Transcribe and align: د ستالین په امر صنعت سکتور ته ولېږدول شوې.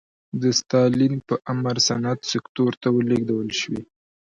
د 0.41 0.43
ستالین 0.59 1.13
په 1.27 1.35
امر 1.51 1.75
صنعت 1.87 2.19
سکتور 2.33 2.71
ته 2.81 2.87
ولېږدول 2.95 3.49
شوې. 3.61 3.81